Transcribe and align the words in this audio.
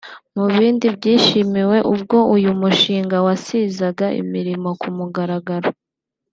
Mubindi 0.35 0.85
byishimiwe 0.97 1.77
ubwo 1.93 2.17
uyu 2.35 2.51
mushinga 2.61 3.17
wasizaga 3.27 4.05
imirimo 4.21 4.69
ku 4.81 4.87
mugaragaro 4.97 5.69